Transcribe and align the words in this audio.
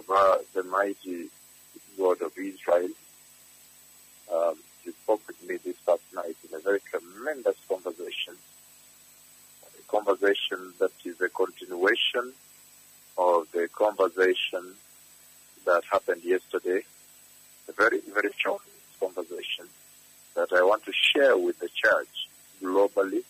Jehovah, 0.00 0.40
the 0.54 0.62
mighty 0.62 1.28
God 1.98 2.22
of 2.22 2.32
Israel, 2.36 2.88
um, 4.32 4.54
he 4.84 4.92
spoke 4.92 5.20
with 5.26 5.48
me 5.48 5.58
this 5.64 5.76
past 5.86 6.02
night 6.14 6.36
in 6.48 6.56
a 6.56 6.60
very 6.60 6.80
tremendous 6.90 7.56
conversation. 7.68 8.34
A 9.78 9.90
conversation 9.90 10.72
that 10.78 10.92
is 11.04 11.20
a 11.20 11.28
continuation 11.28 12.32
of 13.18 13.48
the 13.52 13.68
conversation 13.68 14.74
that 15.66 15.82
happened 15.90 16.22
yesterday. 16.24 16.80
A 17.68 17.72
very, 17.72 18.00
very 18.12 18.30
short 18.36 18.62
conversation 18.98 19.66
that 20.34 20.52
I 20.52 20.62
want 20.62 20.84
to 20.84 20.92
share 20.92 21.36
with 21.36 21.58
the 21.58 21.68
church 21.68 22.28
globally, 22.62 23.22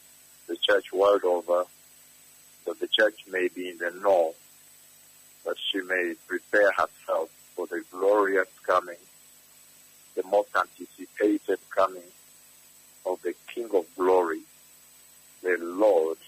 the 0.47 0.57
church 0.57 0.93
world 0.93 1.25
over, 1.25 1.65
that 2.67 2.79
the 2.79 2.89
church 2.89 3.25
may 3.31 3.49
be 3.49 3.71
in 3.71 3.79
the 3.79 3.91
know, 4.03 4.35
may 5.91 6.15
prepare 6.27 6.73
herself 6.73 7.29
for 7.55 7.67
the 7.67 7.83
glorious 7.91 8.49
coming, 8.67 8.97
the 10.15 10.23
most 10.25 10.49
anticipated 10.57 11.59
coming 11.75 12.11
of 13.05 13.21
the 13.23 13.35
King 13.53 13.69
of 13.75 13.85
glory, 13.97 14.41
the 15.43 15.59
Lord, 15.61 16.19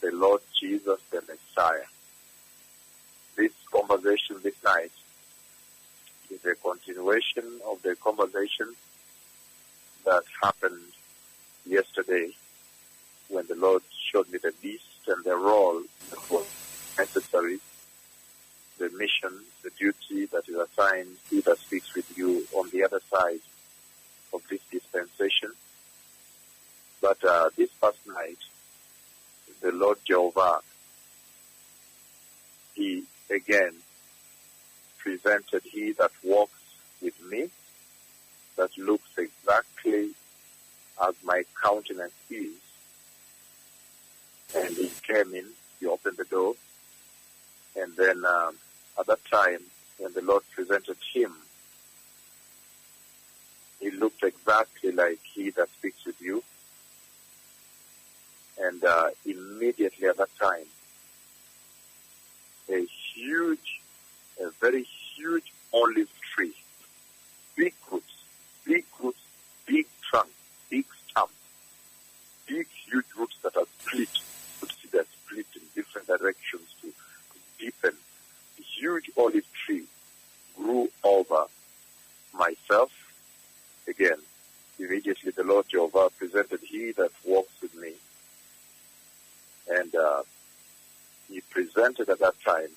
the 0.00 0.10
Lord 0.10 0.40
Jesus, 0.58 0.98
the 1.10 1.22
Messiah. 1.22 1.84
This 3.36 3.52
conversation 3.70 4.36
this 4.42 4.60
night 4.64 4.92
is 6.30 6.44
a 6.44 6.54
continuation 6.54 7.60
of 7.66 7.82
the 7.82 7.94
conversation 7.96 8.74
that 10.04 10.22
happened 10.42 10.80
yesterday 11.66 12.30
when 13.28 13.46
the 13.46 13.54
Lord 13.54 13.82
showed 14.10 14.30
me 14.30 14.38
the 14.42 14.52
beast 14.60 14.84
and 15.06 15.24
the 15.24 15.36
role 15.36 15.82
that 16.10 16.30
was 16.30 16.46
necessary, 16.98 17.58
the 18.78 18.90
mission, 18.90 19.44
the 19.62 19.70
duty 19.78 20.26
that 20.26 20.48
is 20.48 20.56
assigned, 20.56 21.16
he 21.30 21.40
that 21.42 21.58
speaks 21.58 21.94
with 21.94 22.16
you 22.16 22.46
on 22.54 22.68
the 22.70 22.84
other 22.84 23.00
side 23.10 23.40
of 24.32 24.42
this 25.00 25.10
dispensation. 25.10 25.52
But 27.00 27.24
uh, 27.24 27.50
this 27.56 27.70
past 27.80 27.98
night, 28.06 28.38
the 29.60 29.72
Lord 29.72 29.98
Jehovah, 30.04 30.60
he 32.74 33.04
again 33.30 33.74
presented 34.98 35.62
he 35.64 35.92
that 35.92 36.10
walks 36.22 36.52
with 37.00 37.20
me, 37.24 37.48
that 38.56 38.76
looks 38.76 39.08
exactly 39.16 40.10
as 41.06 41.14
my 41.24 41.44
countenance 41.62 42.12
is. 42.28 42.52
And 44.54 44.76
he 44.76 44.90
came 45.02 45.34
in, 45.34 45.46
he 45.78 45.86
opened 45.86 46.16
the 46.16 46.24
door, 46.24 46.54
and 47.76 47.94
then 47.96 48.24
um, 48.24 48.56
at 48.98 49.06
that 49.06 49.24
time, 49.30 49.60
when 49.98 50.12
the 50.12 50.22
Lord 50.22 50.42
presented 50.54 50.96
him, 51.14 51.32
he 53.80 53.90
looked 53.90 54.22
exactly 54.22 54.92
like 54.92 55.18
he 55.22 55.50
that 55.50 55.68
speaks 55.70 56.04
with 56.04 56.20
you. 56.20 56.42
And 58.60 58.84
uh, 58.84 59.08
immediately 59.24 60.06
at 60.06 60.18
that 60.18 60.28
time, 60.38 60.66
a 62.68 62.86
huge, 63.14 63.80
a 64.40 64.50
very 64.60 64.86
huge 65.16 65.52
olive 65.72 66.12
tree, 66.34 66.54
big 67.56 67.74
roots, 67.90 68.12
big 68.66 68.84
roots, 69.02 69.18
big 69.66 69.86
trunk, 70.08 70.28
big 70.68 70.84
stem, 71.08 71.26
big 72.46 72.66
huge 72.86 73.06
roots 73.18 73.36
that 73.42 73.56
are 73.56 73.66
split. 73.78 74.08
You 74.12 74.60
could 74.60 74.72
see 74.72 74.88
they're 74.92 75.04
split 75.24 75.46
in 75.54 75.62
different 75.74 76.06
directions 76.06 76.68
to, 76.82 76.88
to 76.88 77.38
deepen. 77.58 77.96
A 78.58 78.62
huge 78.62 79.10
olive 79.16 79.50
tree 79.54 79.84
grew 80.56 80.90
over 81.02 81.44
myself. 82.34 82.92
Again, 84.00 84.18
immediately 84.78 85.30
the 85.30 85.44
Lord 85.44 85.66
Jehovah 85.68 86.08
presented 86.16 86.60
he 86.60 86.92
that 86.92 87.10
walks 87.22 87.52
with 87.60 87.74
me. 87.74 87.92
And 89.70 89.94
uh, 89.94 90.22
he 91.28 91.42
presented 91.42 92.08
at 92.08 92.18
that 92.20 92.40
time, 92.40 92.70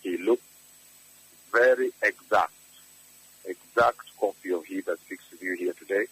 he 0.00 0.16
looked 0.16 0.44
very 1.50 1.90
exact, 2.04 2.52
exact 3.44 4.16
copy 4.20 4.52
of 4.52 4.64
he 4.64 4.80
that 4.82 5.00
speaks 5.00 5.24
with 5.32 5.42
you 5.42 5.56
here 5.56 5.72
today. 5.72 6.06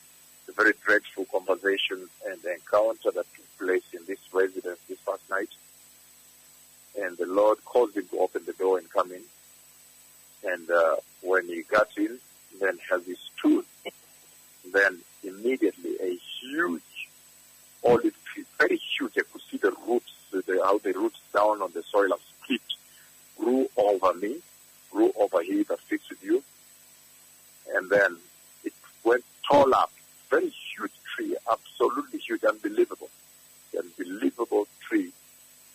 The 0.47 0.53
very 0.53 0.73
dreadful 0.85 1.27
conversation 1.27 2.09
and 2.29 2.45
encounter 2.45 3.13
that 3.13 3.27
took 3.33 3.59
place 3.59 3.85
in 3.93 4.01
this 4.07 4.19
residence 4.33 4.81
this 4.89 4.99
past 5.07 5.23
night. 5.31 5.51
And 6.99 7.17
the 7.17 7.27
Lord 7.27 7.65
caused 7.65 7.97
him 7.97 8.09
to 8.09 8.19
open 8.19 8.43
the 8.45 8.55
door 8.55 8.79
and 8.79 8.91
come 8.91 9.13
in. 9.13 9.23
And 10.43 10.69
uh, 10.69 10.97
when 11.23 11.47
he 11.47 11.63
got 11.63 11.97
in, 11.97 12.19
then 12.61 12.79
as 12.93 13.05
he 13.05 13.17
stood, 13.37 13.65
then 14.73 14.99
immediately 15.23 15.97
a 16.01 16.19
huge 16.41 17.09
olive 17.85 18.15
tree, 18.25 18.45
very 18.59 18.77
huge, 18.77 19.13
I 19.17 19.23
could 19.31 19.43
see 19.51 19.57
the 19.59 19.75
roots, 19.87 20.13
the, 20.33 20.61
how 20.65 20.79
the 20.79 20.93
roots 20.93 21.21
down 21.33 21.63
on 21.63 21.73
the 21.73 21.83
soil 21.83 22.11
have 22.11 22.21
split, 22.43 22.61
grew 23.39 23.69
over 23.77 24.15
me, 24.15 24.37
grew 24.91 25.13
over 25.17 25.43
here, 25.43 25.65
that 25.65 25.81
speaks 25.81 26.09
with 26.11 26.23
you. 26.23 26.43
And 27.75 27.91
then 27.91 28.17
it 28.65 28.73
went 29.05 29.25
tall 29.49 29.75
up, 29.75 29.93
very 30.31 30.49
huge 30.49 30.93
tree, 31.15 31.37
absolutely 31.51 32.19
huge, 32.19 32.45
unbelievable, 32.45 33.11
unbelievable 33.77 34.67
tree 34.81 35.13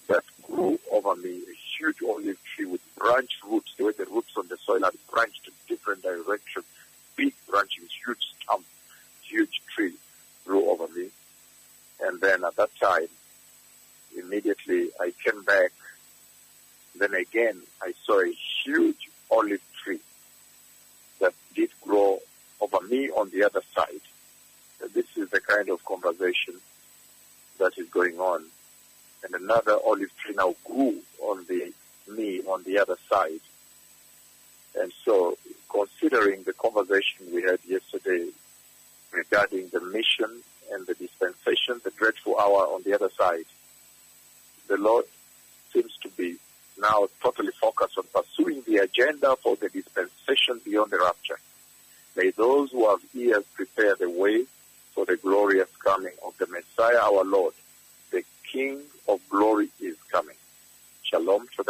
that 0.07 0.23
grew 0.43 0.79
over 0.91 1.15
me, 1.15 1.29
a 1.29 1.55
huge 1.77 1.97
olive 2.03 2.37
tree 2.43 2.65
with 2.65 2.81
branched 2.95 3.43
roots, 3.47 3.73
the 3.77 3.85
way 3.85 3.93
the 3.97 4.05
roots 4.05 4.31
on 4.35 4.47
the 4.47 4.57
soil 4.57 4.83
had 4.83 4.93
branched 5.11 5.47
in 5.47 5.53
different 5.67 6.03
directions, 6.03 6.65
big 7.15 7.33
branching, 7.49 7.85
huge 8.05 8.23
stump, 8.41 8.65
huge 9.23 9.61
tree 9.73 9.93
grew 10.45 10.69
over 10.69 10.87
me. 10.93 11.09
And 12.41 12.47
at 12.47 12.55
that 12.55 12.75
time, 12.81 13.07
immediately 14.17 14.89
I 14.99 15.13
came 15.23 15.43
back. 15.43 15.71
Then 16.97 17.13
again, 17.13 17.61
I 17.83 17.93
saw 18.03 18.19
a 18.19 18.35
huge 18.63 19.11
olive 19.29 19.61
tree 19.83 19.99
that 21.19 21.33
did 21.53 21.69
grow 21.83 22.17
over 22.59 22.81
me 22.87 23.11
on 23.11 23.29
the 23.29 23.43
other 23.43 23.61
side. 23.75 24.01
This 24.91 25.05
is 25.15 25.29
the 25.29 25.39
kind 25.39 25.69
of 25.69 25.85
conversation 25.85 26.55
that 27.59 27.77
is 27.77 27.87
going 27.89 28.17
on. 28.17 28.43
And 29.23 29.35
another 29.35 29.77
olive 29.85 30.09
tree 30.17 30.33
now 30.33 30.55
grew 30.65 30.97
on 31.21 31.45
the 31.47 31.71
me 32.07 32.41
on 32.47 32.63
the 32.63 32.79
other 32.79 32.97
side. 33.07 33.41
And 34.79 34.91
so, 35.05 35.37
considering 35.69 36.41
the 36.41 36.53
conversation 36.53 37.27
we 37.31 37.43
had 37.43 37.59
yesterday 37.67 38.29
regarding 39.11 39.69
the 39.69 39.81
mission 39.81 40.41
and 40.73 40.85
the 40.87 40.93
dispensation, 40.93 41.81
the 41.83 41.91
dreadful 41.91 42.37
hour 42.37 42.67
on 42.73 42.83
the 42.83 42.93
other 42.93 43.09
side, 43.17 43.45
the 44.67 44.77
Lord 44.77 45.05
seems 45.73 45.95
to 46.03 46.09
be 46.09 46.37
now 46.79 47.07
totally 47.21 47.51
focused 47.59 47.97
on 47.97 48.05
pursuing 48.13 48.63
the 48.65 48.77
agenda 48.77 49.35
for 49.43 49.55
the 49.55 49.69
dispensation 49.69 50.59
beyond 50.63 50.91
the 50.91 50.99
rapture. 50.99 51.39
May 52.15 52.31
those 52.31 52.71
who 52.71 52.89
have 52.89 52.99
ears 53.13 53.43
prepare 53.53 53.95
the 53.95 54.09
way 54.09 54.45
for 54.93 55.05
the 55.05 55.17
glorious 55.17 55.69
coming 55.83 56.13
of 56.25 56.37
the 56.37 56.47
Messiah 56.47 56.99
our 56.99 57.23
Lord. 57.23 57.53
The 58.11 58.23
King 58.51 58.81
of 59.07 59.21
glory 59.29 59.69
is 59.79 59.95
coming. 60.11 60.35
Shalom 61.03 61.47
to 61.57 61.63